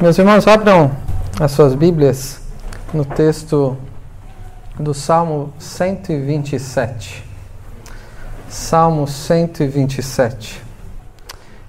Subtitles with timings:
[0.00, 0.92] Meus irmãos, abram
[1.40, 2.40] as suas Bíblias
[2.94, 3.76] no texto
[4.78, 7.24] do Salmo 127.
[8.48, 10.62] Salmo 127.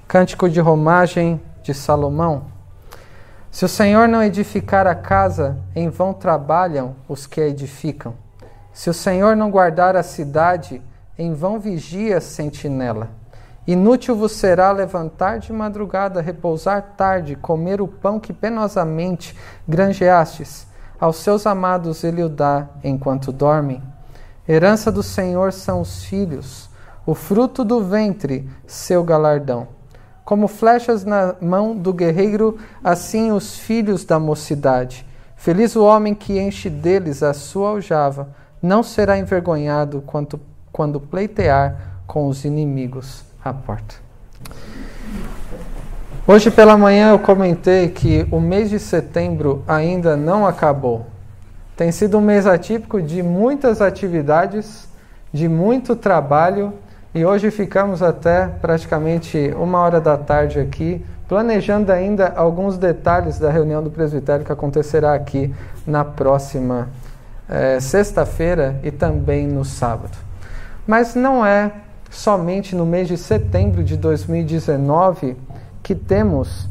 [0.07, 2.43] Cântico de romagem de Salomão.
[3.49, 8.13] Se o Senhor não edificar a casa, em vão trabalham os que a edificam.
[8.71, 10.83] Se o Senhor não guardar a cidade,
[11.17, 13.09] em vão vigia a sentinela.
[13.69, 19.35] Inútil vos será levantar de madrugada, repousar tarde, comer o pão que penosamente
[19.67, 20.65] granjeastes.
[20.99, 23.79] Aos seus amados ele o dá enquanto dormem.
[24.47, 26.67] Herança do Senhor são os filhos,
[27.05, 29.67] o fruto do ventre, seu galardão.
[30.25, 35.05] Como flechas na mão do guerreiro, assim os filhos da mocidade.
[35.35, 38.29] Feliz o homem que enche deles a sua aljava,
[38.63, 43.95] não será envergonhado quando, quando pleitear com os inimigos a porta.
[46.27, 51.07] Hoje pela manhã eu comentei que o mês de setembro ainda não acabou.
[51.75, 54.87] Tem sido um mês atípico de muitas atividades,
[55.33, 56.73] de muito trabalho
[57.15, 63.49] e hoje ficamos até praticamente uma hora da tarde aqui, planejando ainda alguns detalhes da
[63.49, 65.53] reunião do presbitério que acontecerá aqui
[65.87, 66.89] na próxima
[67.49, 70.15] eh, sexta-feira e também no sábado.
[70.85, 71.71] Mas não é
[72.09, 75.37] somente no mês de setembro de 2019
[75.83, 76.67] que temos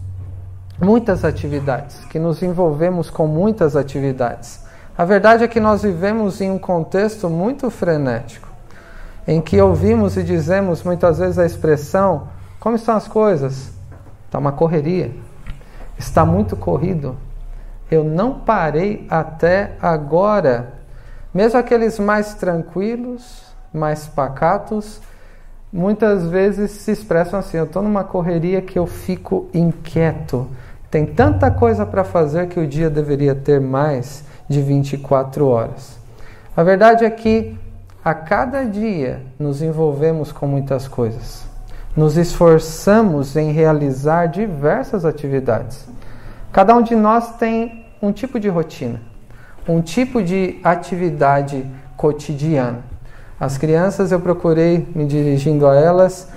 [0.81, 4.65] muitas atividades, que nos envolvemos com muitas atividades.
[4.97, 8.49] A verdade é que nós vivemos em um contexto muito frenético,
[9.27, 12.29] em que ouvimos e dizemos muitas vezes a expressão:
[12.59, 13.71] como estão as coisas?
[14.27, 15.13] Está uma correria,
[15.97, 17.17] está muito corrido.
[17.91, 20.75] Eu não parei até agora.
[21.33, 25.01] Mesmo aqueles mais tranquilos, mais pacatos,
[25.73, 30.49] muitas vezes se expressam assim: eu estou numa correria que eu fico inquieto.
[30.91, 35.99] Tem tanta coisa para fazer que o dia deveria ter mais de 24 horas.
[36.57, 37.57] A verdade é que
[38.05, 41.45] a cada dia nos envolvemos com muitas coisas.
[41.95, 45.87] Nos esforçamos em realizar diversas atividades.
[46.53, 49.01] Cada um de nós tem um tipo de rotina,
[49.69, 51.67] um tipo de atividade
[51.97, 52.83] cotidiana.
[53.41, 56.29] As crianças, eu procurei, me dirigindo a elas,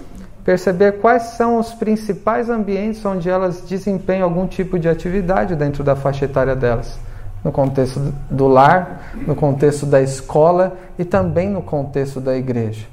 [0.43, 5.95] perceber quais são os principais ambientes onde elas desempenham algum tipo de atividade dentro da
[5.95, 6.99] faixa etária delas.
[7.43, 12.85] No contexto do lar, no contexto da escola e também no contexto da igreja.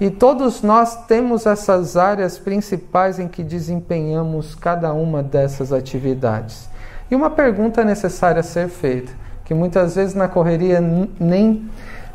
[0.00, 6.68] E todos nós temos essas áreas principais em que desempenhamos cada uma dessas atividades.
[7.10, 9.12] E uma pergunta necessária ser feita,
[9.44, 10.80] que muitas vezes na correria
[11.20, 11.68] nem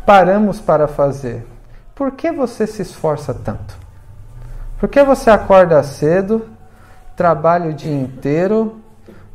[0.08, 1.46] paramos para fazer.
[1.94, 3.78] Por que você se esforça tanto?
[4.80, 6.48] Por que você acorda cedo,
[7.14, 8.78] trabalha o dia inteiro,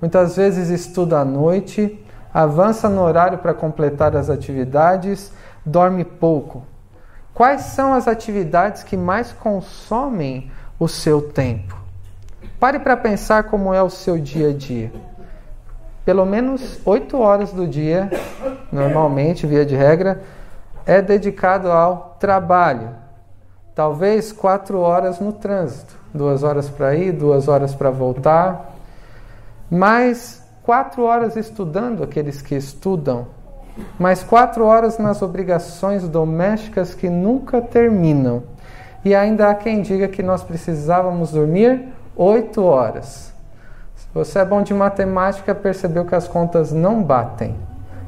[0.00, 2.02] muitas vezes estuda à noite,
[2.32, 5.30] avança no horário para completar as atividades,
[5.62, 6.64] dorme pouco?
[7.34, 10.50] Quais são as atividades que mais consomem
[10.80, 11.76] o seu tempo?
[12.58, 14.90] Pare para pensar como é o seu dia a dia.
[16.02, 18.10] Pelo menos oito horas do dia,
[18.72, 20.22] normalmente, via de regra,
[20.86, 22.90] é dedicado ao trabalho.
[23.74, 28.74] Talvez quatro horas no trânsito, duas horas para ir, duas horas para voltar,
[29.70, 33.26] mais quatro horas estudando aqueles que estudam,
[33.98, 38.42] mais quatro horas nas obrigações domésticas que nunca terminam.
[39.04, 43.32] E ainda há quem diga que nós precisávamos dormir oito horas.
[43.96, 47.56] Se você é bom de matemática, percebeu que as contas não batem.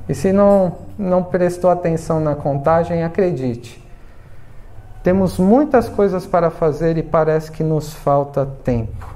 [0.09, 3.83] E se não, não prestou atenção na contagem, acredite.
[5.03, 9.15] Temos muitas coisas para fazer e parece que nos falta tempo.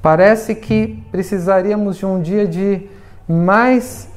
[0.00, 2.88] Parece que precisaríamos de um dia de
[3.28, 4.08] mais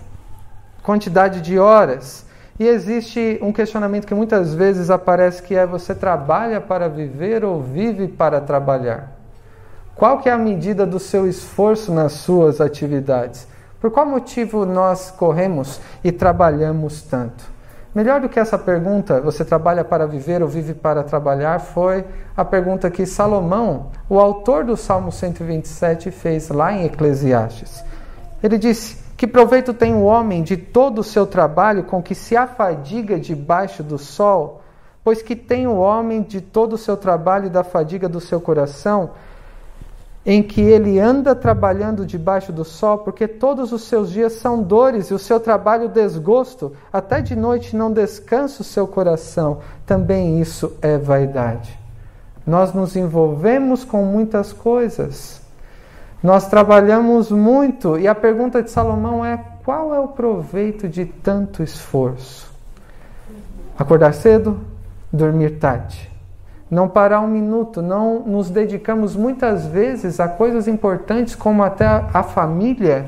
[0.83, 2.25] quantidade de horas.
[2.59, 7.61] E existe um questionamento que muitas vezes aparece que é você trabalha para viver ou
[7.61, 9.11] vive para trabalhar?
[9.95, 13.45] Qual que é a medida do seu esforço nas suas atividades?
[13.79, 17.59] Por qual motivo nós corremos e trabalhamos tanto?
[17.95, 22.05] Melhor do que essa pergunta, você trabalha para viver ou vive para trabalhar, foi
[22.37, 27.83] a pergunta que Salomão, o autor do Salmo 127, fez lá em Eclesiastes.
[28.43, 32.37] Ele disse: Que proveito tem o homem de todo o seu trabalho com que se
[32.37, 34.61] afadiga debaixo do sol?
[35.03, 38.39] Pois que tem o homem de todo o seu trabalho e da fadiga do seu
[38.39, 39.11] coração?
[40.25, 45.09] Em que ele anda trabalhando debaixo do sol, porque todos os seus dias são dores
[45.09, 50.73] e o seu trabalho desgosto, até de noite não descansa o seu coração, também isso
[50.81, 51.77] é vaidade.
[52.45, 55.41] Nós nos envolvemos com muitas coisas.
[56.21, 61.63] Nós trabalhamos muito e a pergunta de Salomão é: qual é o proveito de tanto
[61.63, 62.51] esforço?
[63.77, 64.59] Acordar cedo,
[65.13, 66.11] dormir tarde.
[66.69, 72.21] Não parar um minuto, não nos dedicamos muitas vezes a coisas importantes como até a
[72.21, 73.07] família,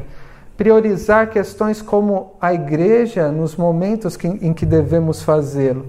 [0.58, 5.88] priorizar questões como a igreja nos momentos que, em que devemos fazê-lo.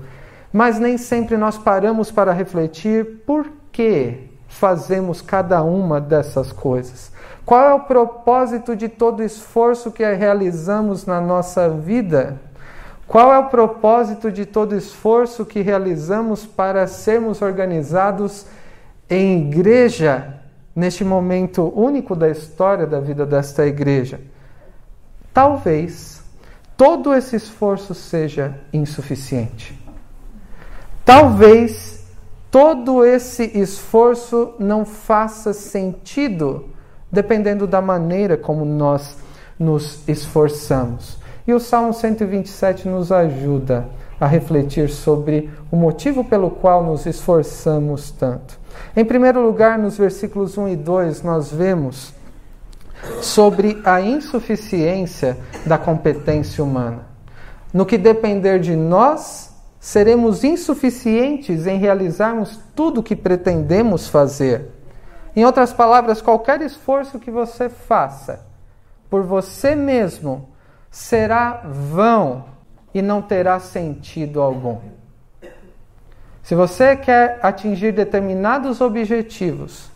[0.52, 7.10] Mas nem sempre nós paramos para refletir por que fazemos cada uma dessas coisas.
[7.44, 12.38] Qual é o propósito de todo o esforço que realizamos na nossa vida?
[13.06, 18.46] Qual é o propósito de todo esforço que realizamos para sermos organizados
[19.10, 20.40] em igreja
[20.74, 24.20] neste momento único da história da vida desta igreja?
[25.34, 26.22] Talvez
[26.76, 29.78] todo esse esforço seja insuficiente.
[31.04, 32.04] Talvez
[32.50, 36.68] todo esse esforço não faça sentido
[37.10, 39.18] dependendo da maneira como nós
[39.58, 41.18] nos esforçamos.
[41.46, 43.88] E o Salmo 127 nos ajuda
[44.20, 48.58] a refletir sobre o motivo pelo qual nos esforçamos tanto.
[48.96, 52.14] Em primeiro lugar, nos versículos 1 e 2, nós vemos
[53.20, 55.36] sobre a insuficiência
[55.66, 57.06] da competência humana.
[57.74, 64.68] No que depender de nós, seremos insuficientes em realizarmos tudo o que pretendemos fazer.
[65.34, 68.46] Em outras palavras, qualquer esforço que você faça
[69.10, 70.51] por você mesmo
[70.92, 72.44] será vão
[72.92, 74.78] e não terá sentido algum.
[76.42, 79.90] Se você quer atingir determinados objetivos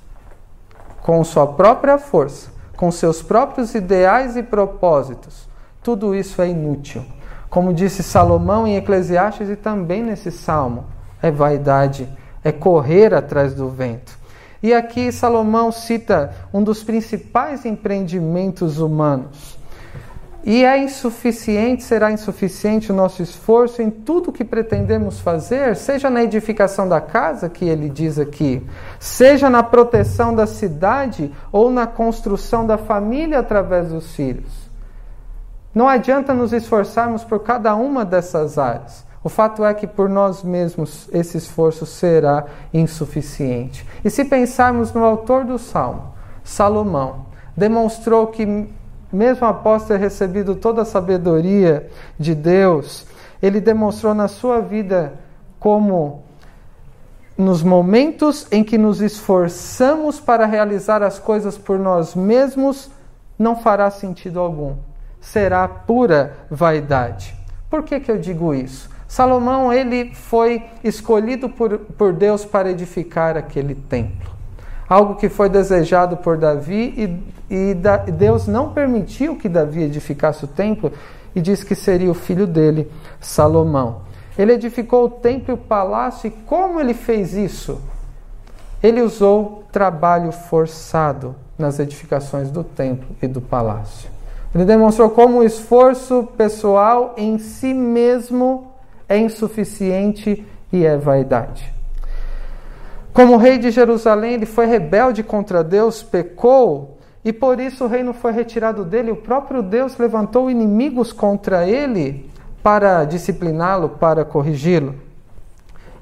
[1.03, 5.47] com sua própria força, com seus próprios ideais e propósitos,
[5.83, 7.05] tudo isso é inútil.
[7.51, 10.87] Como disse Salomão em Eclesiastes e também nesse salmo,
[11.23, 12.09] é vaidade,
[12.43, 14.19] é correr atrás do vento.
[14.63, 19.56] E aqui Salomão cita um dos principais empreendimentos humanos.
[20.47, 26.23] E é insuficiente, será insuficiente o nosso esforço em tudo que pretendemos fazer, seja na
[26.23, 28.65] edificação da casa, que ele diz aqui,
[29.01, 34.71] seja na proteção da cidade ou na construção da família através dos filhos.
[35.75, 39.05] Não adianta nos esforçarmos por cada uma dessas áreas.
[39.25, 43.85] O fato é que por nós mesmos esse esforço será insuficiente.
[44.05, 46.15] E se pensarmos no autor do Salmo,
[46.45, 47.27] Salomão,
[47.57, 48.69] demonstrou que,
[49.13, 51.89] mesmo após ter recebido toda a sabedoria
[52.19, 53.07] de Deus,
[53.43, 55.15] ele demonstrou na sua vida
[55.59, 56.25] como
[57.37, 62.91] nos momentos em que nos esforçamos para realizar as coisas por nós mesmos,
[63.39, 64.77] não fará sentido algum.
[65.21, 67.37] Será pura vaidade.
[67.69, 68.89] Por que, que eu digo isso?
[69.07, 74.36] Salomão ele foi escolhido por, por Deus para edificar aquele templo.
[74.89, 80.45] Algo que foi desejado por Davi e, e da, Deus não permitiu que Davi edificasse
[80.45, 80.93] o templo
[81.35, 82.91] e disse que seria o filho dele,
[83.21, 84.03] Salomão.
[84.39, 87.81] Ele edificou o templo e o palácio e como ele fez isso?
[88.83, 94.09] Ele usou trabalho forçado nas edificações do templo e do palácio.
[94.55, 98.73] Ele demonstrou como o esforço pessoal em si mesmo
[99.09, 101.76] é insuficiente e é vaidade.
[103.17, 108.13] Como rei de Jerusalém, ele foi rebelde contra Deus, pecou, e por isso o reino
[108.13, 109.11] foi retirado dele.
[109.11, 112.31] O próprio Deus levantou inimigos contra ele
[112.63, 114.97] para discipliná-lo, para corrigi-lo.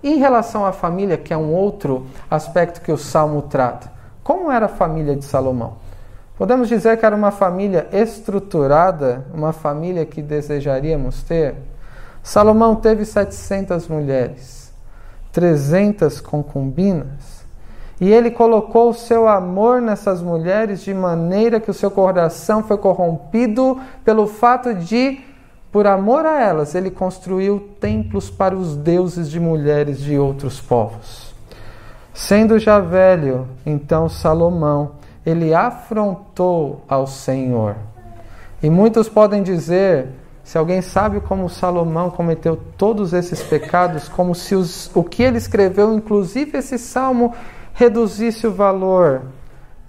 [0.03, 3.93] Em relação à família, que é um outro aspecto que o salmo trata,
[4.25, 5.75] como era a família de Salomão?
[6.37, 11.55] Podemos dizer que era uma família estruturada, uma família que desejaríamos ter?
[12.25, 14.64] Salomão teve 700 mulheres,
[15.35, 17.45] 300 concubinas,
[18.01, 22.79] e ele colocou o seu amor nessas mulheres de maneira que o seu coração foi
[22.79, 25.21] corrompido pelo fato de,
[25.73, 31.35] por amor a elas, ele construiu templos para os deuses de mulheres de outros povos.
[32.13, 34.93] Sendo já velho, então Salomão,
[35.27, 37.75] ele afrontou ao Senhor.
[38.63, 40.09] E muitos podem dizer
[40.45, 45.39] se alguém sabe como Salomão cometeu todos esses pecados, como se os, o que ele
[45.39, 47.35] escreveu, inclusive esse salmo,
[47.73, 49.23] reduzisse o valor,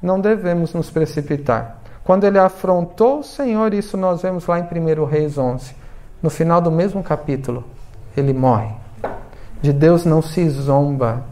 [0.01, 1.81] não devemos nos precipitar.
[2.05, 5.75] Quando ele afrontou o Senhor, isso nós vemos lá em 1 Reis 11,
[6.24, 7.65] no final do mesmo capítulo,
[8.15, 8.74] ele morre.
[9.62, 11.25] De Deus não se zomba.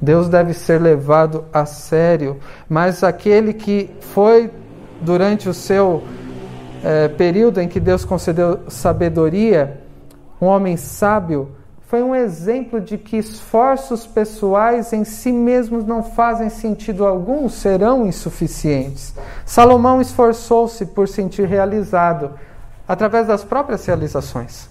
[0.00, 4.50] Deus deve ser levado a sério, mas aquele que foi
[5.02, 6.02] durante o seu
[6.82, 9.80] é, período em que Deus concedeu sabedoria,
[10.40, 11.56] um homem sábio
[11.90, 18.06] foi um exemplo de que esforços pessoais em si mesmos não fazem sentido algum, serão
[18.06, 19.12] insuficientes.
[19.44, 22.34] Salomão esforçou-se por sentir realizado
[22.86, 24.70] através das próprias realizações,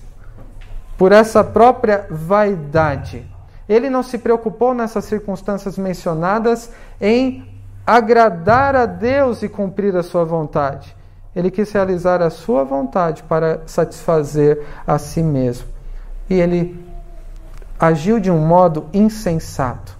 [0.98, 3.30] por essa própria vaidade.
[3.68, 7.46] Ele não se preocupou nessas circunstâncias mencionadas em
[7.86, 10.96] agradar a Deus e cumprir a sua vontade.
[11.40, 15.68] Ele quis realizar a sua vontade para satisfazer a si mesmo.
[16.30, 16.78] E ele
[17.80, 19.98] agiu de um modo insensato,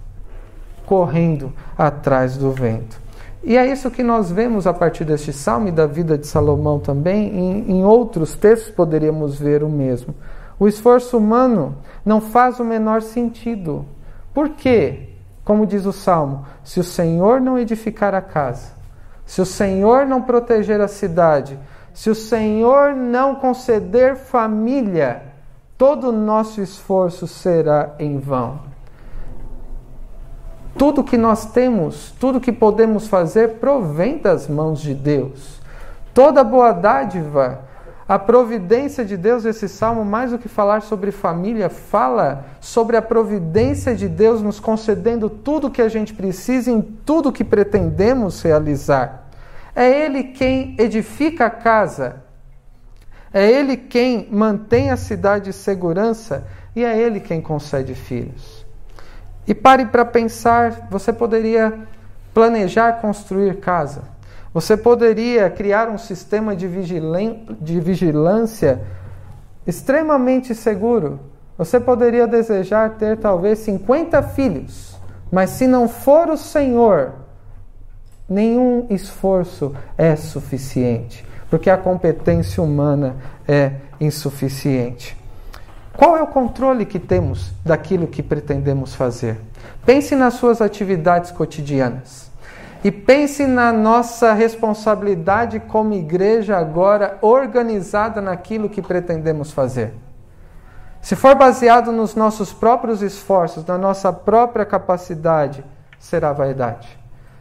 [0.84, 3.00] correndo atrás do vento.
[3.42, 6.78] E é isso que nós vemos a partir deste salmo e da vida de Salomão
[6.78, 7.28] também.
[7.28, 10.14] Em, em outros textos poderíamos ver o mesmo.
[10.58, 13.86] O esforço humano não faz o menor sentido.
[14.34, 15.08] Por quê?
[15.42, 18.79] Como diz o salmo: se o Senhor não edificar a casa,
[19.30, 21.56] se o Senhor não proteger a cidade,
[21.94, 25.22] se o Senhor não conceder família,
[25.78, 28.58] todo o nosso esforço será em vão.
[30.76, 35.60] Tudo que nós temos, tudo que podemos fazer, provém das mãos de Deus.
[36.12, 37.60] Toda boa dádiva,
[38.08, 43.02] a providência de Deus, esse salmo, mais do que falar sobre família, fala sobre a
[43.02, 48.42] providência de Deus nos concedendo tudo o que a gente precisa em tudo que pretendemos
[48.42, 49.19] realizar.
[49.80, 52.22] É Ele quem edifica a casa,
[53.32, 56.46] é Ele quem mantém a cidade em segurança
[56.76, 58.66] e é Ele quem concede filhos.
[59.46, 61.78] E pare para pensar: você poderia
[62.34, 64.02] planejar construir casa
[64.52, 66.68] você poderia criar um sistema de,
[67.60, 68.82] de vigilância
[69.64, 71.20] extremamente seguro.
[71.56, 74.98] Você poderia desejar ter talvez 50 filhos,
[75.30, 77.12] mas se não for o Senhor,
[78.30, 83.16] nenhum esforço é suficiente, porque a competência humana
[83.48, 85.18] é insuficiente.
[85.96, 89.40] Qual é o controle que temos daquilo que pretendemos fazer?
[89.84, 92.30] Pense nas suas atividades cotidianas.
[92.82, 99.92] E pense na nossa responsabilidade como igreja agora organizada naquilo que pretendemos fazer.
[101.02, 105.62] Se for baseado nos nossos próprios esforços, na nossa própria capacidade,
[105.98, 106.99] será vaidade.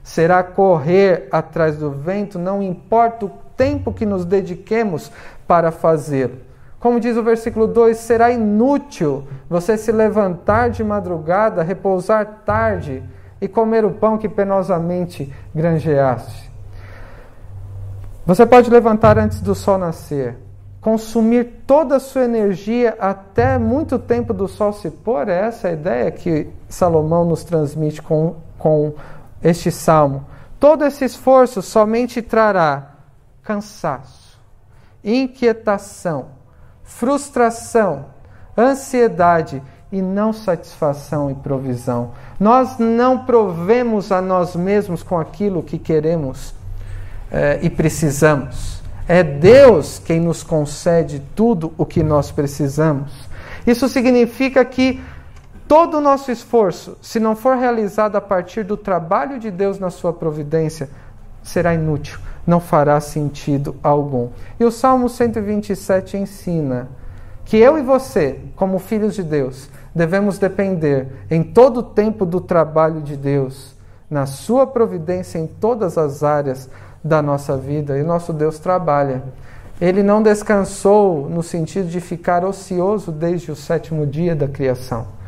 [0.10, 5.12] Será correr atrás do vento, não importa o tempo que nos dediquemos
[5.48, 6.40] para fazê-lo.
[6.80, 13.04] Como diz o versículo 2, será inútil você se levantar de madrugada, repousar tarde
[13.40, 16.50] e comer o pão que penosamente granjeaste.
[18.26, 20.40] Você pode levantar antes do sol nascer,
[20.82, 25.30] consumir toda a sua energia até muito tempo do sol se pôr.
[25.30, 28.94] É essa a ideia que Salomão nos transmite com, com
[29.44, 30.26] este salmo.
[30.60, 32.96] Todo esse esforço somente trará
[33.44, 34.38] cansaço,
[35.04, 36.28] inquietação,
[36.84, 38.08] frustração,
[38.58, 42.12] ansiedade e não satisfação e provisão.
[42.40, 46.54] Nós não provemos a nós mesmos com aquilo que queremos
[47.32, 48.84] eh, e precisamos.
[49.08, 53.12] É Deus quem nos concede tudo o que nós precisamos.
[53.66, 55.02] Isso significa que
[55.70, 59.92] todo o nosso esforço, se não for realizado a partir do trabalho de Deus na
[59.92, 60.90] sua providência,
[61.44, 64.30] será inútil, não fará sentido algum.
[64.60, 66.90] E o Salmo 127 ensina
[67.46, 72.42] que eu e você, como filhos de Deus, devemos depender em todo o tempo do
[72.42, 73.76] trabalho de Deus,
[74.10, 76.68] na sua providência em todas as áreas
[77.04, 77.96] da nossa vida.
[77.96, 79.22] E nosso Deus trabalha.
[79.80, 85.19] Ele não descansou no sentido de ficar ocioso desde o sétimo dia da criação.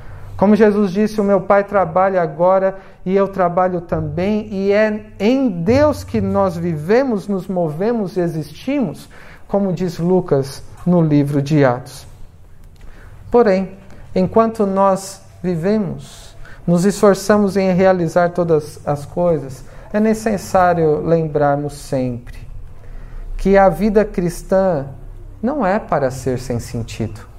[0.41, 5.47] Como Jesus disse, o meu Pai trabalha agora e eu trabalho também, e é em
[5.47, 9.07] Deus que nós vivemos, nos movemos e existimos,
[9.47, 12.07] como diz Lucas no livro de Atos.
[13.29, 13.77] Porém,
[14.15, 22.39] enquanto nós vivemos, nos esforçamos em realizar todas as coisas, é necessário lembrarmos sempre
[23.37, 24.87] que a vida cristã
[25.39, 27.30] não é para ser sem sentido.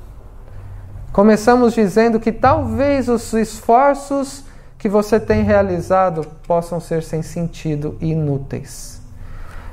[1.13, 4.45] Começamos dizendo que talvez os esforços
[4.79, 9.01] que você tem realizado possam ser sem sentido e inúteis.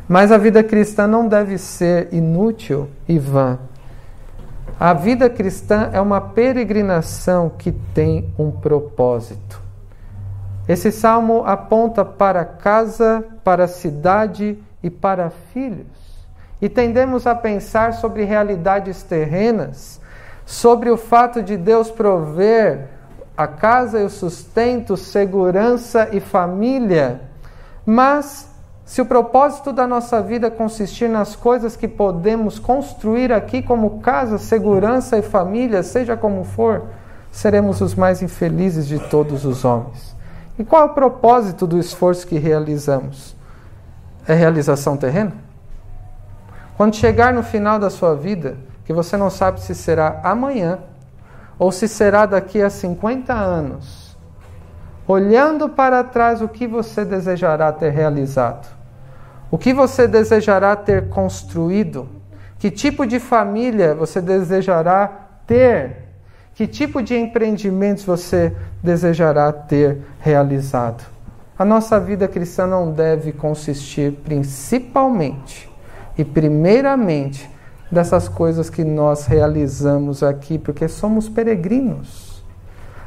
[0.08, 3.58] Mas a vida cristã não deve ser inútil e vã.
[4.78, 9.62] A vida cristã é uma peregrinação que tem um propósito.
[10.68, 15.88] Esse salmo aponta para casa, para cidade e para filhos.
[16.62, 19.99] E tendemos a pensar sobre realidades terrenas,
[20.50, 22.88] sobre o fato de Deus prover
[23.38, 27.22] a casa e o sustento, segurança e família.
[27.86, 28.50] Mas
[28.84, 34.40] se o propósito da nossa vida consistir nas coisas que podemos construir aqui, como casa,
[34.40, 36.86] segurança e família, seja como for,
[37.32, 40.16] seremos os mais infelizes de todos os homens.
[40.58, 43.36] E qual é o propósito do esforço que realizamos?
[44.28, 45.34] É realização terrena?
[46.76, 48.58] Quando chegar no final da sua vida,
[48.90, 50.80] que você não sabe se será amanhã
[51.60, 54.18] ou se será daqui a 50 anos,
[55.08, 58.68] olhando para trás, o que você desejará ter realizado?
[59.52, 62.10] O que você desejará ter construído?
[62.58, 65.08] Que tipo de família você desejará
[65.46, 66.08] ter?
[66.56, 71.04] Que tipo de empreendimentos você desejará ter realizado?
[71.60, 75.70] A nossa vida cristã não deve consistir principalmente
[76.18, 77.59] e primeiramente
[77.92, 82.44] dessas coisas que nós realizamos aqui, porque somos peregrinos.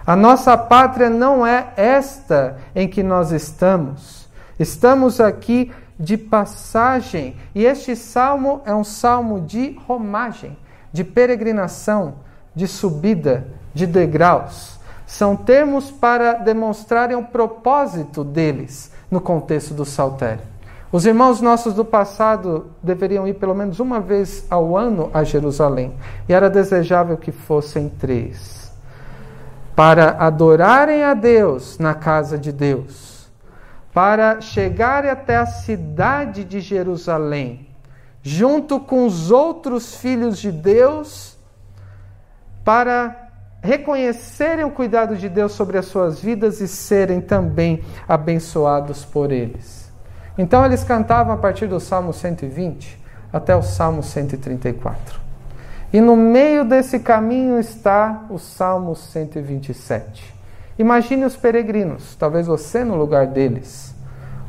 [0.05, 4.29] A nossa pátria não é esta em que nós estamos.
[4.59, 10.57] Estamos aqui de passagem, e este salmo é um salmo de romagem,
[10.93, 12.15] de peregrinação,
[12.55, 14.81] de subida, de degraus.
[15.07, 20.52] São termos para demonstrarem o propósito deles no contexto do saltério.
[20.93, 25.95] Os irmãos nossos do passado deveriam ir pelo menos uma vez ao ano a Jerusalém,
[26.29, 28.71] e era desejável que fossem três,
[29.75, 33.31] para adorarem a Deus na casa de Deus,
[33.95, 37.71] para chegarem até a cidade de Jerusalém,
[38.23, 41.39] junto com os outros filhos de Deus,
[42.63, 43.31] para
[43.63, 49.82] reconhecerem o cuidado de Deus sobre as suas vidas e serem também abençoados por eles.
[50.37, 53.01] Então eles cantavam a partir do Salmo 120
[53.33, 55.21] até o Salmo 134.
[55.93, 60.35] E no meio desse caminho está o Salmo 127.
[60.79, 63.95] Imagine os peregrinos, talvez você no lugar deles,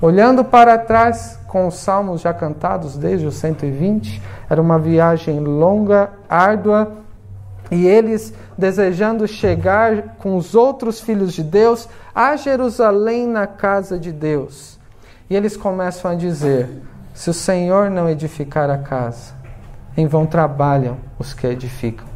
[0.01, 4.21] olhando para trás com os salmos já cantados desde o 120.
[4.49, 6.93] Era uma viagem longa, árdua,
[7.69, 14.11] e eles desejando chegar com os outros filhos de Deus a Jerusalém na casa de
[14.11, 14.79] Deus.
[15.29, 16.69] E eles começam a dizer:
[17.13, 19.33] se o Senhor não edificar a casa,
[19.95, 22.07] em vão trabalham os que edificam.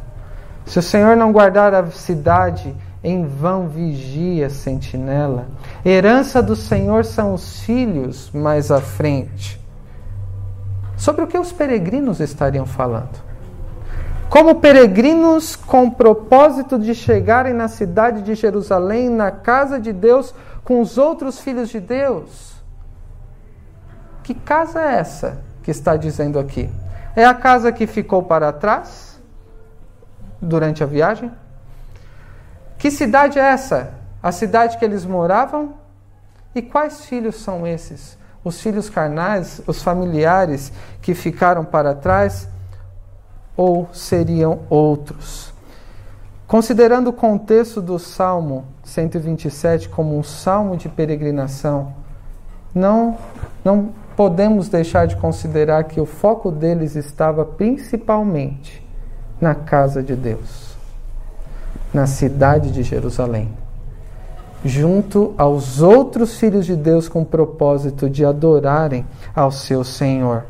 [0.66, 5.46] Se o Senhor não guardar a cidade, em vão vigia a sentinela.
[5.84, 9.58] Herança do Senhor são os filhos mais à frente.
[10.96, 13.22] Sobre o que os peregrinos estariam falando?
[14.28, 20.80] Como peregrinos com propósito de chegarem na cidade de Jerusalém, na casa de Deus, com
[20.82, 22.47] os outros filhos de Deus.
[24.28, 26.70] Que casa é essa que está dizendo aqui?
[27.16, 29.18] É a casa que ficou para trás
[30.38, 31.32] durante a viagem?
[32.76, 33.94] Que cidade é essa?
[34.22, 35.76] A cidade que eles moravam?
[36.54, 38.18] E quais filhos são esses?
[38.44, 42.50] Os filhos carnais, os familiares que ficaram para trás?
[43.56, 45.54] Ou seriam outros?
[46.46, 51.94] Considerando o contexto do Salmo 127 como um salmo de peregrinação,
[52.74, 53.16] não,
[53.64, 58.84] não podemos deixar de considerar que o foco deles estava principalmente
[59.40, 60.76] na casa de Deus,
[61.94, 63.48] na cidade de Jerusalém,
[64.64, 70.46] junto aos outros filhos de Deus com o propósito de adorarem ao seu Senhor.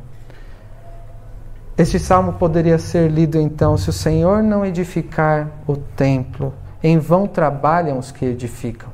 [1.76, 7.26] Este salmo poderia ser lido então: se o Senhor não edificar o templo, em vão
[7.26, 8.88] trabalham os que edificam.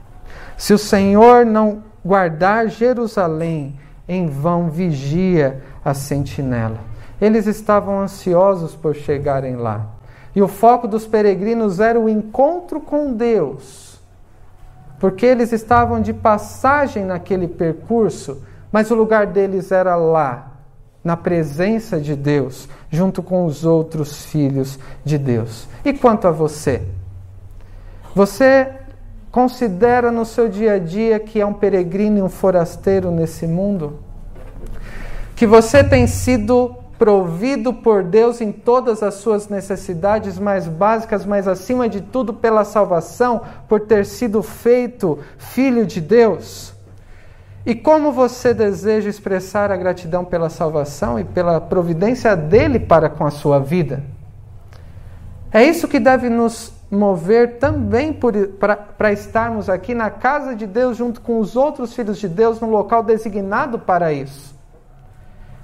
[0.59, 6.79] Se o Senhor não guardar Jerusalém, em vão vigia a sentinela.
[7.21, 9.87] Eles estavam ansiosos por chegarem lá.
[10.35, 14.01] E o foco dos peregrinos era o encontro com Deus.
[14.99, 20.53] Porque eles estavam de passagem naquele percurso, mas o lugar deles era lá,
[21.03, 25.69] na presença de Deus, junto com os outros filhos de Deus.
[25.85, 26.83] E quanto a você?
[28.15, 28.71] Você
[29.35, 33.99] Considera no seu dia a dia que é um peregrino e um forasteiro nesse mundo?
[35.35, 41.49] Que você tem sido provido por Deus em todas as suas necessidades mais básicas, mas
[41.49, 46.73] acima de tudo pela salvação, por ter sido feito filho de Deus?
[47.67, 53.27] E como você deseja expressar a gratidão pela salvação e pela providência dele para com
[53.27, 54.01] a sua vida?
[55.51, 61.21] É isso que deve nos mover também para estarmos aqui na casa de Deus junto
[61.21, 64.55] com os outros filhos de Deus no local designado para isso.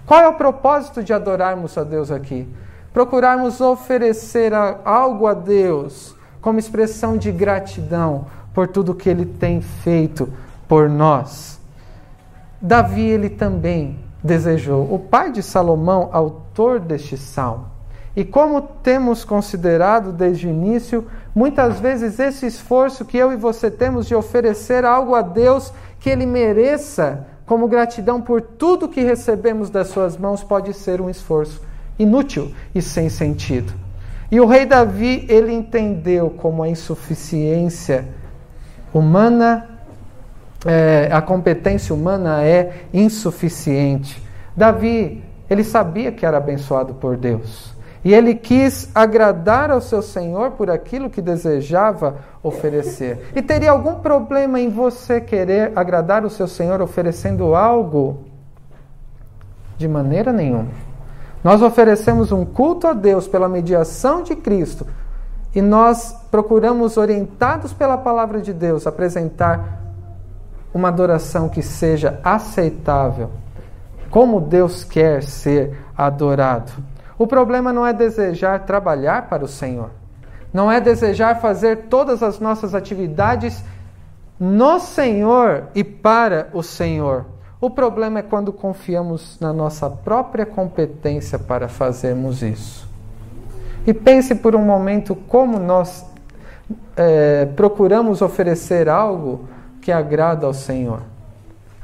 [0.06, 2.48] Qual é o propósito de adorarmos a Deus aqui?
[2.92, 4.52] Procurarmos oferecer
[4.84, 10.32] algo a Deus como expressão de gratidão por tudo que ele tem feito
[10.66, 11.60] por nós.
[12.60, 17.66] Davi ele também desejou, o pai de Salomão, autor deste salmo,
[18.20, 23.70] E como temos considerado desde o início, muitas vezes esse esforço que eu e você
[23.70, 29.70] temos de oferecer algo a Deus que Ele mereça, como gratidão por tudo que recebemos
[29.70, 31.62] das Suas mãos, pode ser um esforço
[31.98, 33.72] inútil e sem sentido.
[34.30, 38.06] E o rei Davi, ele entendeu como a insuficiência
[38.92, 39.66] humana,
[40.66, 44.22] é, a competência humana é insuficiente.
[44.54, 47.69] Davi, ele sabia que era abençoado por Deus.
[48.02, 53.30] E ele quis agradar ao seu Senhor por aquilo que desejava oferecer.
[53.34, 58.24] E teria algum problema em você querer agradar o seu Senhor oferecendo algo?
[59.76, 60.68] De maneira nenhuma.
[61.44, 64.86] Nós oferecemos um culto a Deus pela mediação de Cristo
[65.54, 69.80] e nós procuramos, orientados pela palavra de Deus, apresentar
[70.72, 73.30] uma adoração que seja aceitável,
[74.10, 76.72] como Deus quer ser adorado.
[77.20, 79.90] O problema não é desejar trabalhar para o Senhor,
[80.50, 83.62] não é desejar fazer todas as nossas atividades
[84.38, 87.26] no Senhor e para o Senhor.
[87.60, 92.88] O problema é quando confiamos na nossa própria competência para fazermos isso.
[93.86, 96.06] E pense por um momento como nós
[96.96, 99.46] é, procuramos oferecer algo
[99.82, 101.02] que agrada ao Senhor.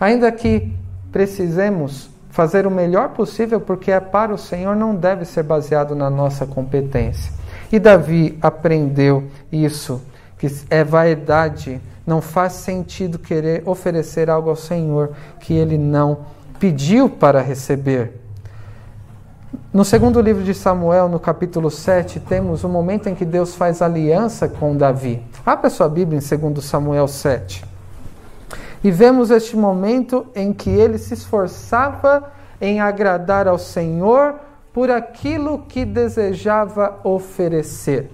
[0.00, 0.72] Ainda que
[1.12, 6.10] precisemos fazer o melhor possível, porque é para o Senhor, não deve ser baseado na
[6.10, 7.32] nossa competência.
[7.72, 10.02] E Davi aprendeu isso,
[10.38, 16.26] que é vaidade, não faz sentido querer oferecer algo ao Senhor que ele não
[16.60, 18.20] pediu para receber.
[19.72, 23.54] No segundo livro de Samuel, no capítulo 7, temos o um momento em que Deus
[23.54, 25.22] faz aliança com Davi.
[25.44, 27.75] Abra sua Bíblia em 2 Samuel 7.
[28.86, 34.36] E vemos este momento em que ele se esforçava em agradar ao Senhor
[34.72, 38.08] por aquilo que desejava oferecer.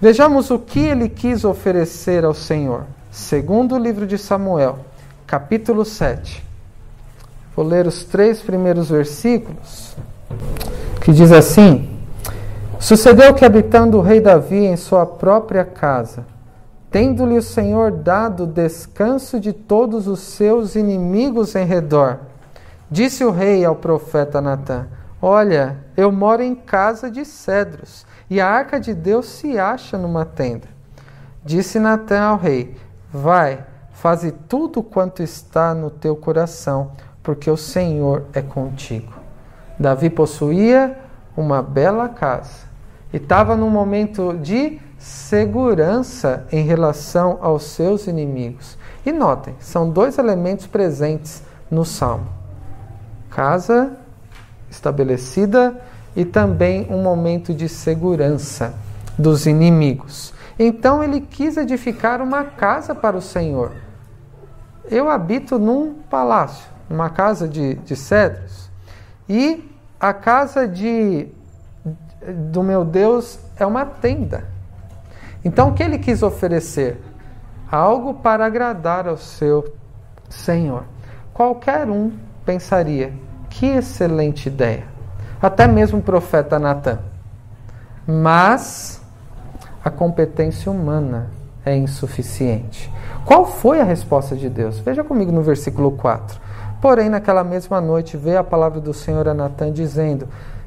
[0.00, 2.84] Vejamos o que ele quis oferecer ao Senhor.
[3.10, 4.78] Segundo o livro de Samuel,
[5.26, 6.42] capítulo 7.
[7.54, 9.94] Vou ler os três primeiros versículos,
[11.02, 11.86] que diz assim:
[12.80, 16.24] Sucedeu que, habitando o rei Davi em sua própria casa,
[16.96, 22.20] tendo-lhe o Senhor dado descanso de todos os seus inimigos em redor.
[22.90, 24.86] Disse o rei ao profeta Natã:
[25.20, 30.24] Olha, eu moro em casa de cedros, e a arca de Deus se acha numa
[30.24, 30.68] tenda.
[31.44, 32.74] Disse Natã ao rei:
[33.12, 39.12] Vai, faze tudo quanto está no teu coração, porque o Senhor é contigo.
[39.78, 40.98] Davi possuía
[41.36, 42.64] uma bela casa
[43.12, 48.76] e estava num momento de segurança em relação aos seus inimigos.
[49.04, 52.26] E notem, são dois elementos presentes no salmo:
[53.30, 53.92] casa
[54.68, 55.80] estabelecida
[56.16, 58.74] e também um momento de segurança
[59.16, 60.34] dos inimigos.
[60.58, 63.72] Então ele quis edificar uma casa para o Senhor.
[64.90, 68.68] Eu habito num palácio, numa casa de, de cedros,
[69.28, 71.28] e a casa de,
[72.50, 74.55] do meu Deus é uma tenda.
[75.46, 77.00] Então, o que ele quis oferecer?
[77.70, 79.72] Algo para agradar ao seu
[80.28, 80.82] Senhor.
[81.32, 82.10] Qualquer um
[82.44, 83.12] pensaria:
[83.48, 84.82] que excelente ideia.
[85.40, 86.98] Até mesmo o profeta Natan.
[88.04, 89.00] Mas
[89.84, 91.30] a competência humana
[91.64, 92.92] é insuficiente.
[93.24, 94.80] Qual foi a resposta de Deus?
[94.80, 96.40] Veja comigo no versículo 4.
[96.80, 100.26] Porém, naquela mesma noite veio a palavra do Senhor a Natan dizendo: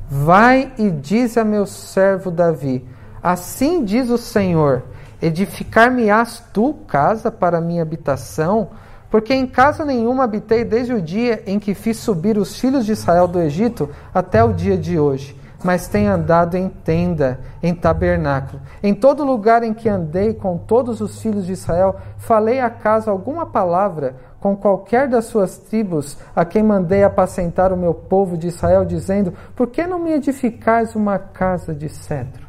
[0.10, 2.88] Vai e diz a meu servo Davi:
[3.22, 4.84] Assim diz o Senhor:
[5.22, 8.70] Edificar-me-ás tu casa para minha habitação?
[9.10, 12.92] Porque em casa nenhuma habitei desde o dia em que fiz subir os filhos de
[12.92, 15.36] Israel do Egito até o dia de hoje.
[15.64, 18.62] Mas tenho andado em tenda, em tabernáculo.
[18.82, 23.46] Em todo lugar em que andei com todos os filhos de Israel, falei acaso alguma
[23.46, 28.86] palavra com qualquer das suas tribos, a quem mandei apacentar o meu povo de Israel,
[28.86, 32.49] dizendo: Por que não me edificais uma casa de cedro?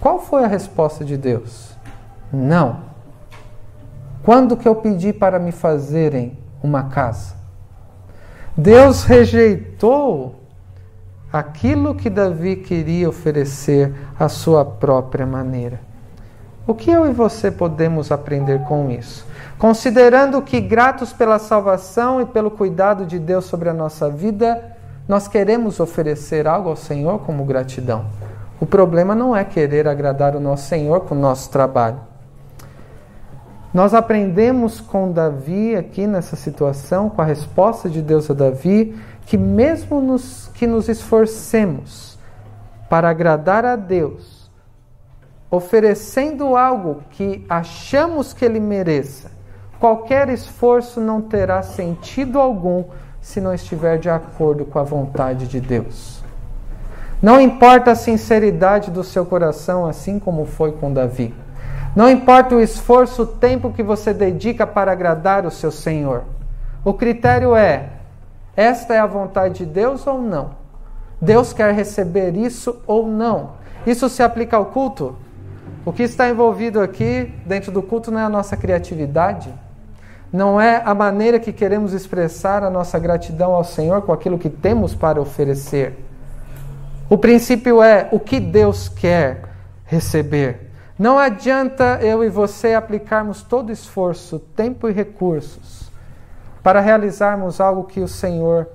[0.00, 1.76] Qual foi a resposta de Deus?
[2.32, 2.80] Não.
[4.22, 7.34] Quando que eu pedi para me fazerem uma casa?
[8.56, 10.36] Deus rejeitou
[11.32, 15.80] aquilo que Davi queria oferecer à sua própria maneira.
[16.66, 19.26] O que eu e você podemos aprender com isso?
[19.58, 24.76] Considerando que, gratos pela salvação e pelo cuidado de Deus sobre a nossa vida,
[25.08, 28.04] nós queremos oferecer algo ao Senhor como gratidão.
[28.60, 32.00] O problema não é querer agradar o nosso Senhor com o nosso trabalho.
[33.72, 39.36] Nós aprendemos com Davi aqui nessa situação, com a resposta de Deus a Davi, que
[39.36, 42.18] mesmo nos, que nos esforcemos
[42.88, 44.50] para agradar a Deus,
[45.50, 49.30] oferecendo algo que achamos que Ele mereça,
[49.78, 52.84] qualquer esforço não terá sentido algum
[53.20, 56.17] se não estiver de acordo com a vontade de Deus.
[57.20, 61.34] Não importa a sinceridade do seu coração, assim como foi com Davi.
[61.96, 66.22] Não importa o esforço, o tempo que você dedica para agradar o seu Senhor.
[66.84, 67.90] O critério é:
[68.56, 70.50] esta é a vontade de Deus ou não?
[71.20, 73.54] Deus quer receber isso ou não?
[73.84, 75.16] Isso se aplica ao culto?
[75.84, 79.52] O que está envolvido aqui dentro do culto não é a nossa criatividade,
[80.32, 84.50] não é a maneira que queremos expressar a nossa gratidão ao Senhor com aquilo que
[84.50, 86.07] temos para oferecer.
[87.08, 89.42] O princípio é o que Deus quer
[89.84, 90.70] receber.
[90.98, 95.88] Não adianta eu e você aplicarmos todo esforço, tempo e recursos
[96.62, 98.68] para realizarmos algo que o Senhor,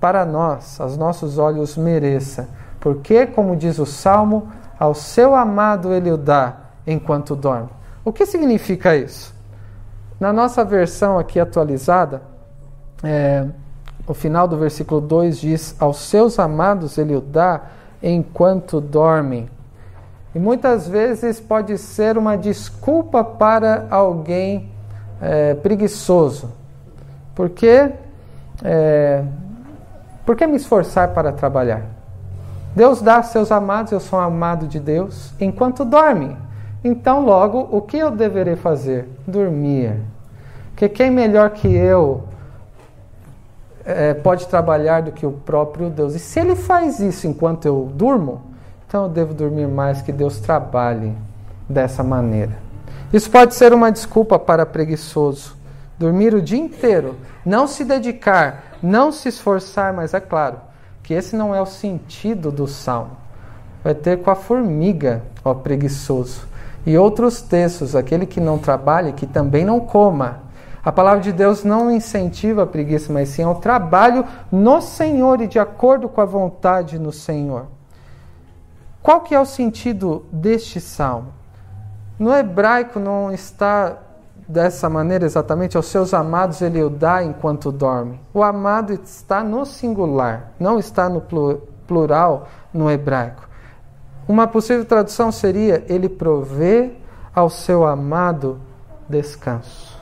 [0.00, 2.48] para nós, aos nossos olhos, mereça.
[2.80, 7.68] Porque, como diz o Salmo, ao seu amado ele o dá enquanto dorme.
[8.04, 9.34] O que significa isso?
[10.18, 12.22] Na nossa versão aqui atualizada,
[13.02, 13.46] é,
[14.06, 17.62] o final do versículo 2 diz: Aos seus amados ele o dá
[18.02, 19.48] enquanto dormem.
[20.34, 24.68] E muitas vezes pode ser uma desculpa para alguém
[25.22, 26.50] é, preguiçoso.
[27.34, 27.90] Por que,
[28.62, 29.24] é,
[30.26, 31.82] por que me esforçar para trabalhar?
[32.74, 36.36] Deus dá a seus amados, eu sou amado de Deus, enquanto dormem.
[36.82, 39.08] Então, logo, o que eu deverei fazer?
[39.26, 40.00] Dormir.
[40.70, 42.24] Porque quem melhor que eu
[43.84, 46.14] é, pode trabalhar do que o próprio Deus?
[46.14, 48.42] E se ele faz isso enquanto eu durmo,
[48.86, 51.12] então eu devo dormir mais que Deus trabalhe
[51.68, 52.52] dessa maneira.
[53.12, 55.56] Isso pode ser uma desculpa para preguiçoso.
[55.98, 60.56] Dormir o dia inteiro, não se dedicar, não se esforçar, mas é claro
[61.02, 63.12] que esse não é o sentido do salmo.
[63.84, 66.46] Vai ter com a formiga, ó preguiçoso.
[66.86, 70.40] E outros textos, aquele que não trabalha, que também não coma.
[70.84, 75.46] A palavra de Deus não incentiva a preguiça, mas sim ao trabalho no Senhor e
[75.46, 77.66] de acordo com a vontade no Senhor.
[79.02, 81.32] Qual que é o sentido deste salmo?
[82.18, 83.98] No hebraico não está
[84.46, 88.20] dessa maneira exatamente, aos seus amados ele o dá enquanto dorme.
[88.32, 91.22] O amado está no singular, não está no
[91.86, 93.48] plural no hebraico.
[94.28, 96.92] Uma possível tradução seria: Ele provê
[97.34, 98.60] ao seu amado
[99.08, 99.93] descanso.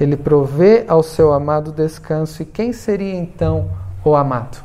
[0.00, 2.42] Ele provê ao seu amado descanso.
[2.42, 3.70] E quem seria então
[4.02, 4.64] o amado?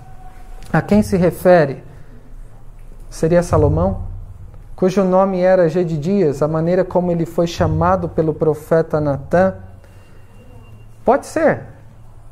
[0.72, 1.84] A quem se refere?
[3.10, 4.04] Seria Salomão,
[4.76, 9.56] cujo nome era Gedidias, a maneira como ele foi chamado pelo profeta Natã?
[11.04, 11.64] Pode ser.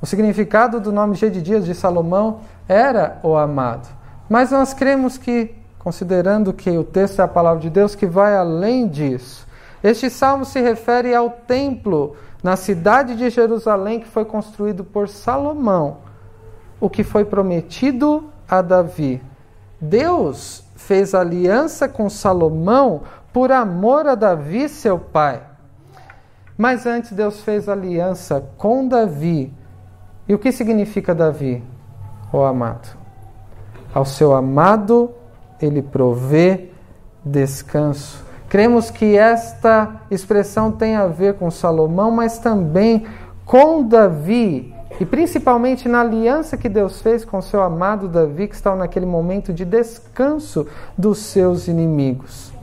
[0.02, 3.88] O significado do nome Gedidias de Salomão era o amado.
[4.28, 8.36] Mas nós cremos que considerando que o texto é a palavra de Deus, que vai
[8.36, 9.46] além disso.
[9.84, 15.98] Este salmo se refere ao templo na cidade de Jerusalém que foi construído por Salomão,
[16.80, 19.24] o que foi prometido a Davi.
[19.80, 25.42] Deus fez aliança com Salomão por amor a Davi, seu pai.
[26.58, 29.54] Mas antes Deus fez aliança com Davi.
[30.28, 31.64] E o que significa Davi?
[32.32, 32.98] O amado.
[33.94, 35.12] Ao seu amado
[35.62, 36.70] ele provê
[37.24, 38.24] descanso.
[38.54, 43.04] Cremos que esta expressão tem a ver com Salomão, mas também
[43.44, 48.76] com Davi, e principalmente na aliança que Deus fez com seu amado Davi, que estava
[48.76, 52.54] naquele momento de descanso dos seus inimigos.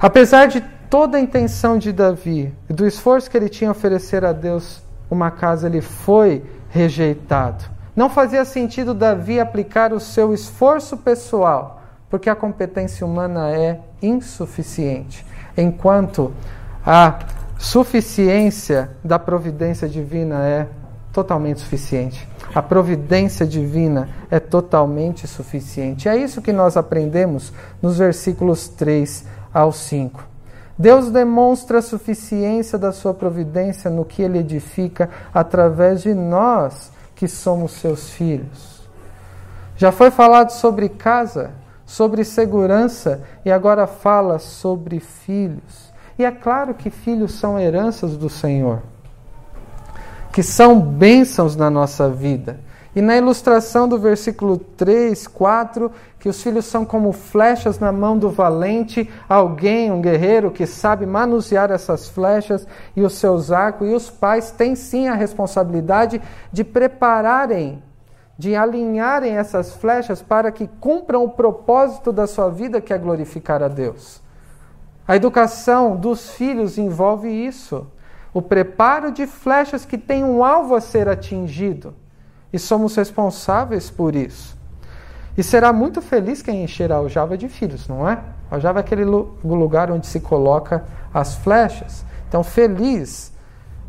[0.00, 4.24] Apesar de toda a intenção de Davi e do esforço que ele tinha a oferecer
[4.24, 7.62] a Deus uma casa, ele foi rejeitado.
[7.94, 11.77] Não fazia sentido Davi aplicar o seu esforço pessoal
[12.10, 15.24] porque a competência humana é insuficiente,
[15.56, 16.32] enquanto
[16.84, 17.18] a
[17.58, 20.68] suficiência da providência divina é
[21.12, 22.28] totalmente suficiente.
[22.54, 26.08] A providência divina é totalmente suficiente.
[26.08, 30.26] É isso que nós aprendemos nos versículos 3 ao 5.
[30.78, 37.26] Deus demonstra a suficiência da sua providência no que ele edifica através de nós, que
[37.26, 38.88] somos seus filhos.
[39.76, 41.50] Já foi falado sobre casa,
[41.88, 45.90] sobre segurança e agora fala sobre filhos.
[46.18, 48.82] E é claro que filhos são heranças do Senhor,
[50.30, 52.60] que são bênçãos na nossa vida.
[52.94, 58.18] E na ilustração do versículo 3, 4, que os filhos são como flechas na mão
[58.18, 63.94] do valente, alguém, um guerreiro que sabe manusear essas flechas e os seus arcos, e
[63.94, 66.20] os pais têm sim a responsabilidade
[66.52, 67.82] de prepararem,
[68.38, 73.64] de alinharem essas flechas para que cumpram o propósito da sua vida, que é glorificar
[73.64, 74.22] a Deus.
[75.06, 77.86] A educação dos filhos envolve isso.
[78.32, 81.94] O preparo de flechas que têm um alvo a ser atingido.
[82.52, 84.56] E somos responsáveis por isso.
[85.36, 88.22] E será muito feliz quem encher a aljava de filhos, não é?
[88.50, 92.04] A aljava é aquele lugar onde se coloca as flechas.
[92.28, 93.32] Então, feliz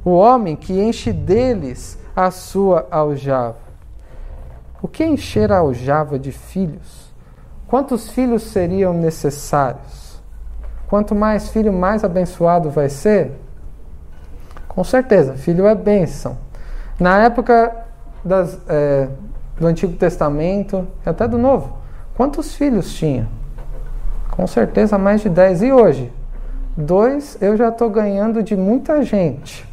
[0.03, 3.68] o homem que enche deles a sua aljava.
[4.81, 7.13] O que encher a aljava de filhos?
[7.67, 10.21] Quantos filhos seriam necessários?
[10.87, 13.31] Quanto mais filho, mais abençoado vai ser?
[14.67, 16.37] Com certeza, filho é bênção.
[16.99, 17.75] Na época
[18.23, 19.07] das, é,
[19.59, 21.77] do Antigo Testamento, até do Novo,
[22.15, 23.27] quantos filhos tinha?
[24.31, 25.61] Com certeza mais de 10.
[25.63, 26.13] E hoje?
[26.75, 29.68] Dois eu já estou ganhando de muita gente.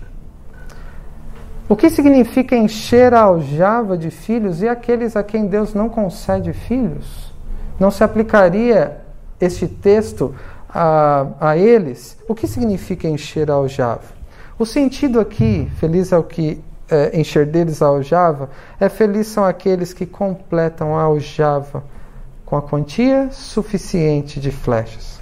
[1.69, 6.53] O que significa encher a aljava de filhos e aqueles a quem Deus não concede
[6.53, 7.35] filhos?
[7.79, 8.99] Não se aplicaria
[9.41, 10.33] este texto
[10.69, 14.15] a, a eles, o que significa encher a aljava?
[14.57, 18.49] O sentido aqui, feliz é o que é, encher deles a aljava,
[18.79, 21.83] é feliz são aqueles que completam a aljava
[22.45, 25.21] com a quantia suficiente de flechas.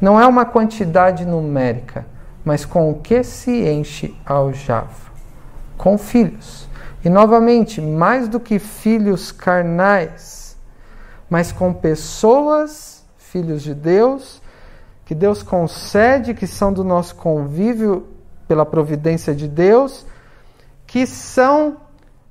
[0.00, 2.04] Não é uma quantidade numérica,
[2.44, 5.05] mas com o que se enche a aljava?
[5.76, 6.68] Com filhos.
[7.04, 10.56] E novamente, mais do que filhos carnais,
[11.30, 14.42] mas com pessoas, filhos de Deus,
[15.04, 18.08] que Deus concede, que são do nosso convívio
[18.48, 20.04] pela providência de Deus,
[20.86, 21.76] que são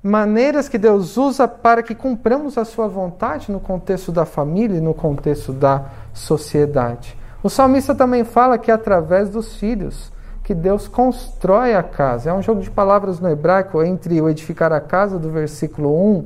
[0.03, 4.81] maneiras que Deus usa para que cumpramos a sua vontade no contexto da família e
[4.81, 7.17] no contexto da sociedade.
[7.41, 10.11] O salmista também fala que é através dos filhos
[10.45, 12.29] que Deus constrói a casa.
[12.29, 16.25] É um jogo de palavras no hebraico entre o edificar a casa do versículo 1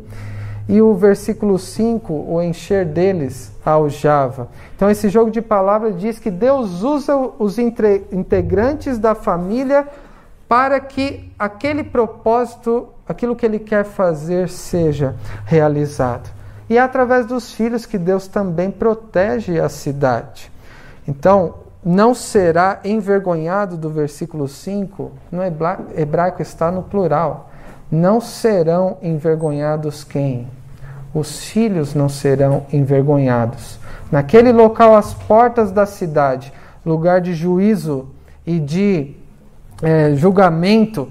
[0.67, 4.49] e o versículo 5, o encher deles aljava.
[4.75, 9.87] Então, esse jogo de palavras diz que Deus usa os integrantes da família
[10.49, 16.29] para que aquele propósito, aquilo que Ele quer fazer, seja realizado.
[16.69, 20.51] E é através dos filhos que Deus também protege a cidade.
[21.07, 27.49] Então, não será envergonhado do versículo 5, no hebraico está no plural.
[27.91, 30.47] Não serão envergonhados quem?
[31.13, 33.79] os filhos não serão envergonhados.
[34.11, 36.53] Naquele local, as portas da cidade,
[36.85, 38.09] lugar de juízo
[38.45, 39.15] e de
[39.81, 41.09] é, julgamento,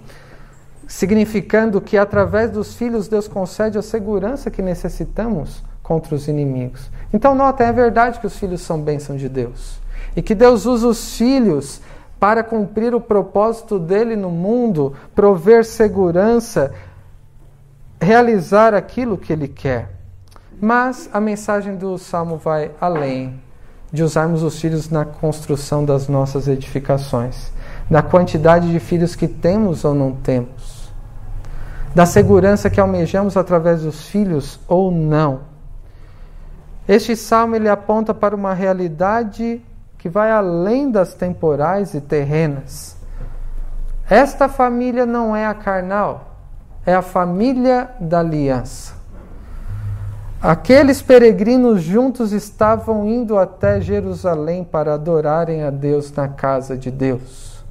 [0.87, 6.91] significando que através dos filhos Deus concede a segurança que necessitamos contra os inimigos.
[7.13, 9.81] Então, nota, é verdade que os filhos são bênção de Deus
[10.19, 11.81] e que Deus usa os filhos
[12.19, 16.75] para cumprir o propósito dele no mundo, prover segurança,
[18.01, 19.93] realizar aquilo que ele quer.
[20.61, 23.41] Mas a mensagem do salmo vai além
[23.93, 27.53] de usarmos os filhos na construção das nossas edificações,
[27.89, 30.93] da quantidade de filhos que temos ou não temos,
[31.95, 35.43] da segurança que almejamos através dos filhos ou não.
[36.89, 39.63] Este salmo ele aponta para uma realidade
[39.99, 42.97] que vai além das temporais e terrenas.
[44.09, 46.37] Esta família não é a carnal,
[46.87, 48.97] é a família da aliança.
[50.41, 57.65] Aqueles peregrinos juntos estavam indo até Jerusalém para adorarem a Deus na casa de Deus.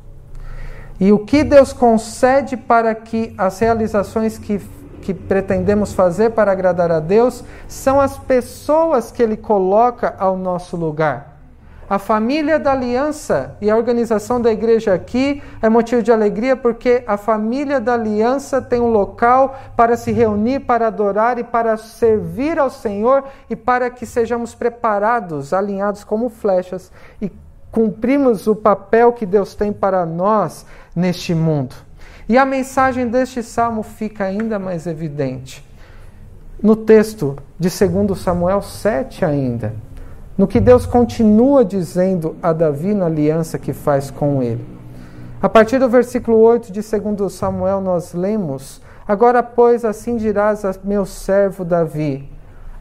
[1.00, 4.60] E o que Deus concede para que as realizações que,
[5.02, 10.76] que pretendemos fazer para agradar a Deus são as pessoas que Ele coloca ao nosso
[10.76, 11.37] lugar.
[11.90, 17.02] A família da aliança e a organização da igreja aqui é motivo de alegria porque
[17.08, 22.60] a família da aliança tem um local para se reunir, para adorar e para servir
[22.60, 27.32] ao Senhor e para que sejamos preparados, alinhados como flechas e
[27.72, 31.74] cumprimos o papel que Deus tem para nós neste mundo.
[32.28, 35.66] E a mensagem deste salmo fica ainda mais evidente
[36.62, 39.87] no texto de 2 Samuel 7 ainda
[40.38, 44.64] no que Deus continua dizendo a Davi na aliança que faz com ele.
[45.42, 50.74] A partir do versículo 8 de 2 Samuel, nós lemos: Agora, pois, assim dirás a
[50.84, 52.30] meu servo Davi: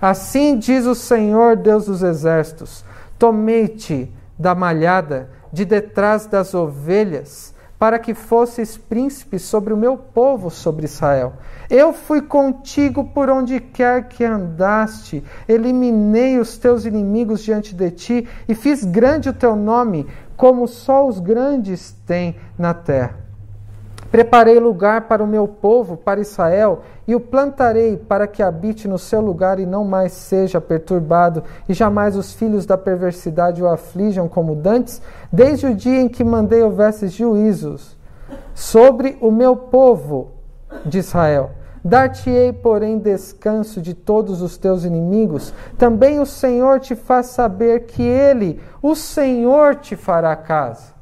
[0.00, 2.84] Assim diz o Senhor, Deus dos exércitos:
[3.18, 10.50] Tomei-te da malhada, de detrás das ovelhas, para que fosses príncipe sobre o meu povo,
[10.50, 11.34] sobre Israel.
[11.68, 18.28] Eu fui contigo por onde quer que andaste, eliminei os teus inimigos diante de ti
[18.48, 20.06] e fiz grande o teu nome,
[20.36, 23.25] como só os grandes têm na terra.
[24.11, 28.98] Preparei lugar para o meu povo, para Israel, e o plantarei para que habite no
[28.98, 34.28] seu lugar e não mais seja perturbado, e jamais os filhos da perversidade o aflijam
[34.28, 35.02] como dantes,
[35.32, 37.96] desde o dia em que mandei houvesse juízos
[38.54, 40.32] sobre o meu povo
[40.84, 41.50] de Israel.
[41.84, 45.54] Dar-te-ei, porém, descanso de todos os teus inimigos.
[45.78, 50.95] Também o Senhor te faz saber que Ele, o Senhor, te fará casa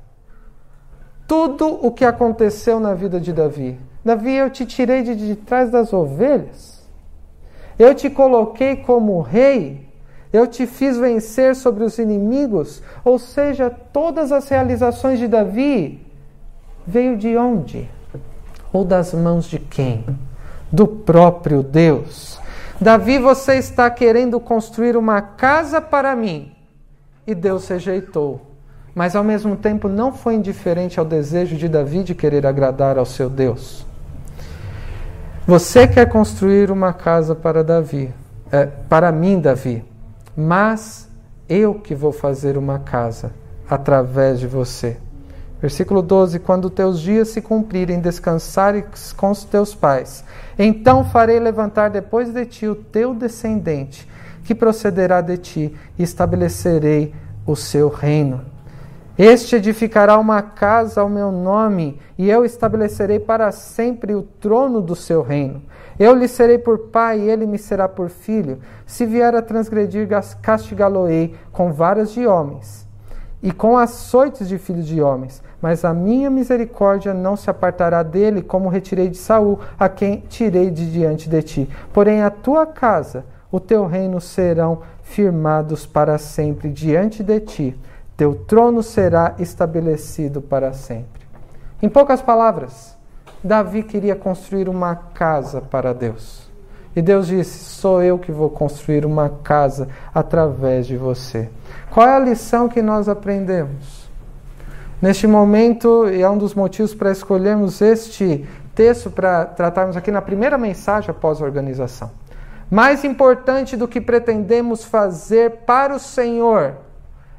[1.26, 3.78] tudo o que aconteceu na vida de Davi.
[4.04, 6.82] Davi, eu te tirei de, de trás das ovelhas.
[7.78, 9.88] Eu te coloquei como rei.
[10.32, 12.82] Eu te fiz vencer sobre os inimigos.
[13.04, 16.04] Ou seja, todas as realizações de Davi
[16.86, 17.88] veio de onde?
[18.72, 20.04] Ou das mãos de quem?
[20.70, 22.38] Do próprio Deus.
[22.80, 26.52] Davi, você está querendo construir uma casa para mim.
[27.26, 28.53] E Deus rejeitou
[28.95, 33.05] mas ao mesmo tempo não foi indiferente ao desejo de Davi de querer agradar ao
[33.05, 33.84] seu Deus.
[35.47, 38.12] Você quer construir uma casa para Davi,
[38.51, 39.84] é, para mim, Davi,
[40.36, 41.09] mas
[41.49, 43.32] eu que vou fazer uma casa
[43.68, 44.97] através de você.
[45.61, 50.24] Versículo 12: Quando teus dias se cumprirem, descansares com os teus pais,
[50.59, 54.09] então farei levantar depois de ti o teu descendente,
[54.45, 57.14] que procederá de ti, e estabelecerei
[57.47, 58.53] o seu reino.
[59.16, 64.96] Este edificará uma casa ao meu nome, e eu estabelecerei para sempre o trono do
[64.96, 65.62] seu reino.
[65.96, 68.58] Eu lhe serei por pai, e ele me será por filho.
[68.84, 70.08] Se vier a transgredir,
[70.42, 72.88] castigá-lo-ei com varas de homens
[73.40, 75.40] e com açoites de filhos de homens.
[75.62, 80.72] Mas a minha misericórdia não se apartará dele, como retirei de Saul, a quem tirei
[80.72, 81.70] de diante de ti.
[81.92, 87.78] Porém, a tua casa, o teu reino serão firmados para sempre diante de ti
[88.16, 91.22] teu trono será estabelecido para sempre.
[91.82, 92.96] Em poucas palavras,
[93.42, 96.48] Davi queria construir uma casa para Deus.
[96.96, 101.50] E Deus disse: Sou eu que vou construir uma casa através de você.
[101.90, 104.08] Qual é a lição que nós aprendemos?
[105.02, 110.22] Neste momento, e é um dos motivos para escolhermos este texto para tratarmos aqui na
[110.22, 112.10] primeira mensagem após a organização.
[112.70, 116.76] Mais importante do que pretendemos fazer para o Senhor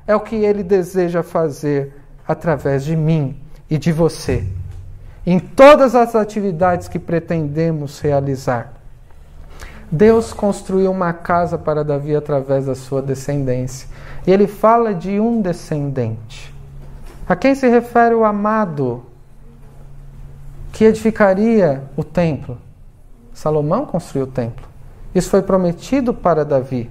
[0.07, 1.93] é o que ele deseja fazer
[2.27, 3.39] através de mim
[3.69, 4.47] e de você,
[5.25, 8.73] em todas as atividades que pretendemos realizar.
[9.91, 13.87] Deus construiu uma casa para Davi através da sua descendência.
[14.25, 16.53] E ele fala de um descendente.
[17.27, 19.03] A quem se refere o amado
[20.71, 22.57] que edificaria o templo?
[23.33, 24.65] Salomão construiu o templo.
[25.13, 26.89] Isso foi prometido para Davi.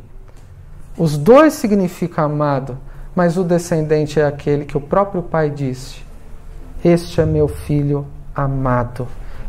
[0.97, 2.79] Os dois significam amado,
[3.15, 6.03] mas o descendente é aquele que o próprio pai disse:
[6.85, 9.07] Este é meu filho amado,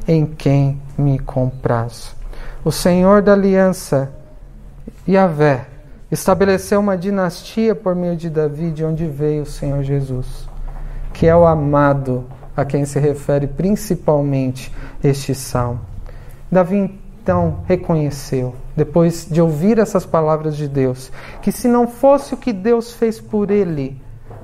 [0.07, 2.15] em quem me comprazo.
[2.63, 4.11] O Senhor da aliança,
[5.07, 5.65] Yahvé,
[6.11, 10.47] estabeleceu uma dinastia por meio de Davi, de onde veio o Senhor Jesus,
[11.13, 14.71] que é o amado a quem se refere principalmente
[15.03, 15.81] este salmo.
[16.51, 21.11] Davi então reconheceu, depois de ouvir essas palavras de Deus,
[21.41, 23.99] que se não fosse o que Deus fez por ele,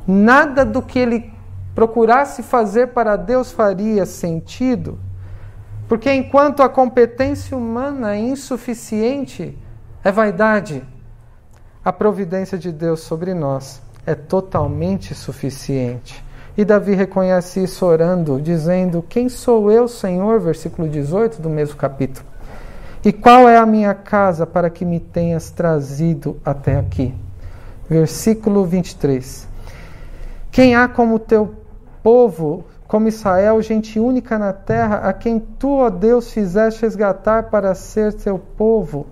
[0.08, 1.32] nada do que ele
[1.76, 4.98] procurasse fazer para Deus faria sentido.
[5.88, 9.56] Porque enquanto a competência humana é insuficiente,
[10.04, 10.84] é vaidade,
[11.86, 16.26] a providência de Deus sobre nós é totalmente suficiente.
[16.58, 20.40] E Davi reconhece isso orando, dizendo: Quem sou eu, Senhor?
[20.40, 22.31] Versículo 18 do mesmo capítulo.
[23.04, 27.16] E qual é a minha casa para que me tenhas trazido até aqui?
[27.90, 29.48] Versículo 23.
[30.52, 31.56] Quem há como teu
[32.04, 37.74] povo, como Israel, gente única na terra, a quem tu, ó Deus, fizeste resgatar para
[37.74, 39.08] ser teu povo?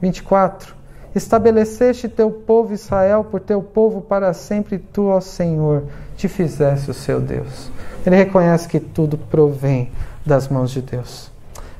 [0.00, 0.74] 24.
[1.14, 5.84] Estabeleceste teu povo Israel por teu povo para sempre, tu, ó Senhor,
[6.16, 7.70] te fizeste o seu Deus.
[8.04, 9.92] Ele reconhece que tudo provém
[10.26, 11.30] das mãos de Deus.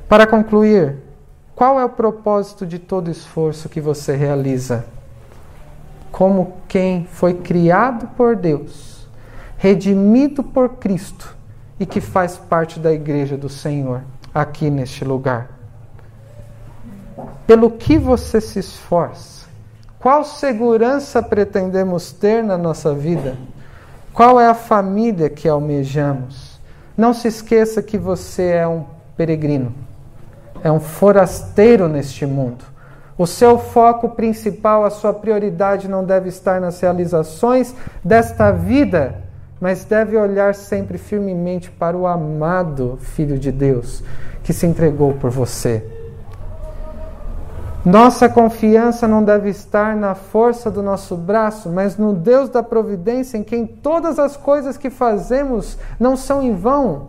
[0.07, 0.97] Para concluir,
[1.55, 4.85] qual é o propósito de todo esforço que você realiza?
[6.11, 9.07] Como quem foi criado por Deus,
[9.57, 11.35] redimido por Cristo
[11.79, 14.01] e que faz parte da igreja do Senhor
[14.33, 15.49] aqui neste lugar.
[17.45, 19.47] Pelo que você se esforça?
[19.99, 23.37] Qual segurança pretendemos ter na nossa vida?
[24.13, 26.59] Qual é a família que almejamos?
[26.97, 28.83] Não se esqueça que você é um
[29.15, 29.73] peregrino,
[30.63, 32.63] é um forasteiro neste mundo.
[33.17, 39.21] O seu foco principal, a sua prioridade não deve estar nas realizações desta vida,
[39.59, 44.03] mas deve olhar sempre firmemente para o amado Filho de Deus
[44.43, 45.85] que se entregou por você.
[47.85, 53.37] Nossa confiança não deve estar na força do nosso braço, mas no Deus da providência,
[53.37, 57.07] em quem todas as coisas que fazemos não são em vão,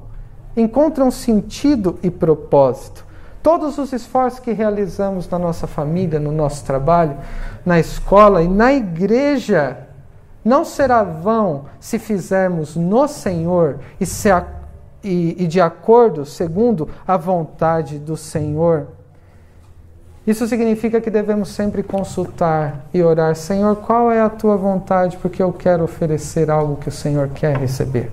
[0.57, 3.05] encontram sentido e propósito.
[3.43, 7.17] Todos os esforços que realizamos na nossa família, no nosso trabalho,
[7.67, 9.79] na escola e na igreja,
[10.45, 14.47] não será vão se fizermos no Senhor e, se a,
[15.03, 18.87] e, e de acordo, segundo a vontade do Senhor.
[20.25, 25.17] Isso significa que devemos sempre consultar e orar: Senhor, qual é a tua vontade?
[25.17, 28.11] Porque eu quero oferecer algo que o Senhor quer receber.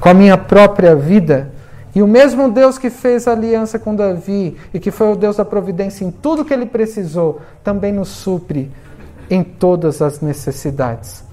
[0.00, 1.57] Com a minha própria vida.
[1.94, 5.36] E o mesmo Deus que fez a aliança com Davi e que foi o Deus
[5.36, 8.70] da providência em tudo que ele precisou, também nos supre
[9.30, 11.24] em todas as necessidades.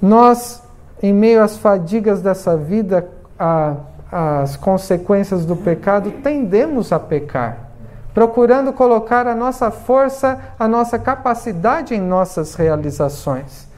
[0.00, 0.62] Nós,
[1.02, 3.08] em meio às fadigas dessa vida,
[4.10, 7.68] às consequências do pecado, tendemos a pecar
[8.18, 13.68] procurando colocar a nossa força, a nossa capacidade em nossas realizações.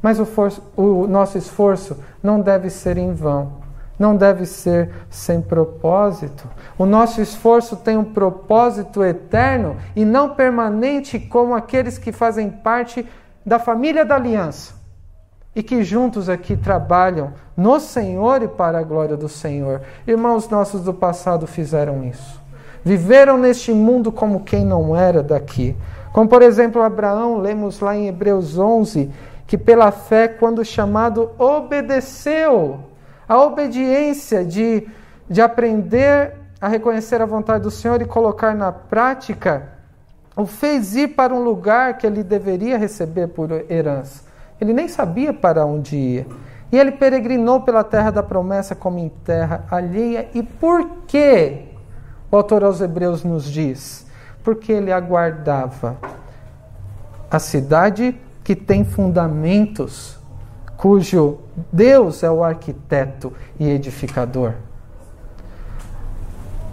[0.00, 0.28] Mas o,
[0.76, 3.54] o nosso esforço não deve ser em vão,
[4.00, 6.48] não deve ser sem propósito.
[6.78, 13.06] O nosso esforço tem um propósito eterno e não permanente como aqueles que fazem parte
[13.44, 14.72] da família da aliança
[15.54, 19.82] e que juntos aqui trabalham no Senhor e para a glória do Senhor.
[20.06, 22.40] Irmãos nossos do passado fizeram isso.
[22.82, 25.76] Viveram neste mundo como quem não era daqui.
[26.10, 29.10] Como, por exemplo, Abraão, lemos lá em Hebreus 11,
[29.46, 32.89] que pela fé, quando chamado, obedeceu.
[33.30, 34.88] A obediência de,
[35.28, 39.68] de aprender a reconhecer a vontade do Senhor e colocar na prática,
[40.34, 44.24] o fez ir para um lugar que ele deveria receber por herança.
[44.60, 46.26] Ele nem sabia para onde ia.
[46.72, 50.28] E ele peregrinou pela terra da promessa como em terra alheia.
[50.34, 51.66] E por quê?
[52.32, 54.06] O autor aos Hebreus nos diz:
[54.42, 55.96] porque ele aguardava
[57.30, 60.19] a cidade que tem fundamentos,
[60.80, 61.36] cujo
[61.70, 64.54] Deus é o arquiteto e edificador.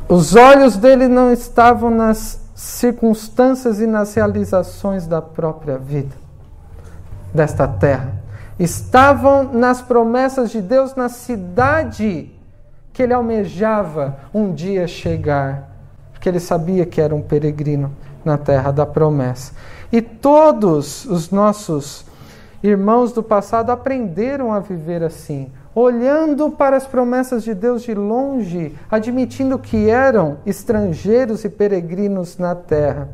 [0.08, 6.16] Os olhos dele não estavam nas circunstâncias e nas realizações da própria vida,
[7.34, 8.14] desta terra.
[8.58, 12.32] Estavam nas promessas de Deus na cidade
[12.94, 15.70] que ele almejava um dia chegar,
[16.14, 17.92] porque ele sabia que era um peregrino
[18.24, 19.52] na terra da promessa.
[19.92, 22.06] E todos os nossos
[22.64, 28.76] irmãos do passado aprenderam a viver assim, olhando para as promessas de Deus de longe,
[28.90, 33.10] admitindo que eram estrangeiros e peregrinos na terra.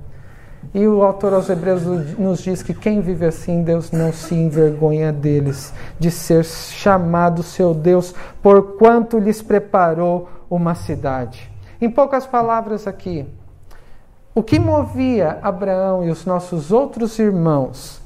[0.74, 1.84] E o autor aos Hebreus
[2.18, 7.74] nos diz que quem vive assim, Deus não se envergonha deles, de ser chamado seu
[7.74, 11.52] Deus, porquanto lhes preparou uma cidade.
[11.82, 13.26] Em poucas palavras aqui,
[14.34, 18.03] o que movia Abraão e os nossos outros irmãos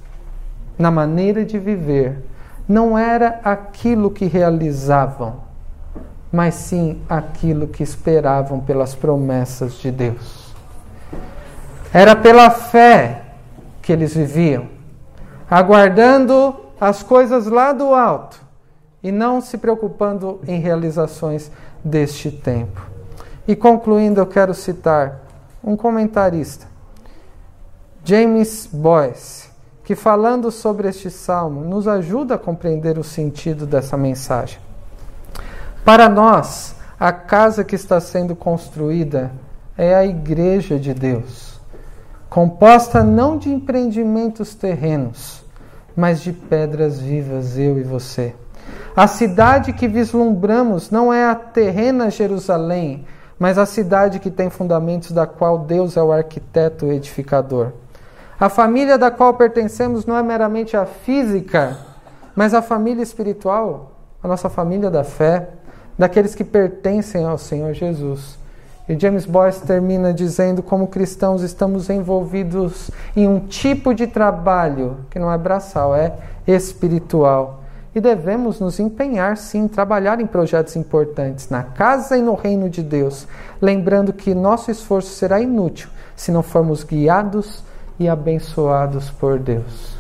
[0.78, 2.24] na maneira de viver
[2.68, 5.42] não era aquilo que realizavam,
[6.32, 10.54] mas sim aquilo que esperavam pelas promessas de Deus.
[11.94, 13.22] Era pela fé
[13.82, 14.68] que eles viviam,
[15.50, 18.42] aguardando as coisas lá do alto
[19.02, 21.50] e não se preocupando em realizações
[21.84, 22.86] deste tempo.
[23.48, 25.22] E concluindo, eu quero citar
[25.64, 26.68] um comentarista,
[28.04, 29.47] James Boyce,
[29.88, 34.60] que falando sobre este salmo nos ajuda a compreender o sentido dessa mensagem.
[35.86, 39.32] Para nós, a casa que está sendo construída
[39.78, 41.58] é a igreja de Deus
[42.30, 45.42] composta não de empreendimentos terrenos,
[45.96, 48.36] mas de pedras vivas, eu e você.
[48.94, 53.06] A cidade que vislumbramos não é a terrena Jerusalém,
[53.40, 57.72] mas a cidade que tem fundamentos, da qual Deus é o arquiteto edificador.
[58.40, 61.76] A família da qual pertencemos não é meramente a física,
[62.36, 65.50] mas a família espiritual, a nossa família da fé,
[65.98, 68.38] daqueles que pertencem ao Senhor Jesus.
[68.88, 75.18] E James Boyce termina dizendo como cristãos estamos envolvidos em um tipo de trabalho que
[75.18, 76.14] não é braçal, é
[76.46, 77.64] espiritual.
[77.96, 82.84] E devemos nos empenhar, sim, trabalhar em projetos importantes na casa e no reino de
[82.84, 83.28] Deus,
[83.60, 87.66] lembrando que nosso esforço será inútil se não formos guiados
[88.00, 89.98] e abençoados por Deus.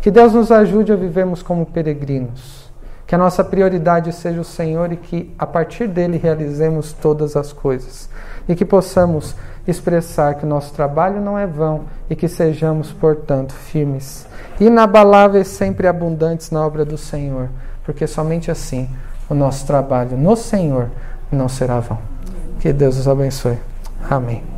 [0.00, 2.62] Que Deus nos ajude a vivermos como peregrinos,
[3.06, 7.52] Que a nossa prioridade seja o Senhor e que a partir dele realizemos todas as
[7.52, 8.08] coisas.
[8.48, 13.52] E que possamos expressar que o nosso trabalho não é vão e que sejamos, portanto,
[13.52, 14.26] firmes,
[14.58, 17.48] inabaláveis, sempre abundantes na obra do Senhor,
[17.84, 18.88] porque somente assim
[19.28, 20.88] o nosso trabalho no Senhor
[21.30, 21.98] não será vão.
[22.60, 23.58] Que Deus os abençoe.
[24.08, 24.51] Amém.